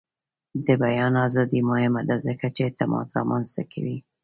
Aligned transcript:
د 0.65 0.67
بیان 0.83 1.13
ازادي 1.27 1.61
مهمه 1.69 2.01
ده 2.09 2.15
ځکه 2.27 2.45
چې 2.55 2.61
اعتماد 2.67 3.07
رامنځته 3.17 3.63
کوي. 3.71 3.97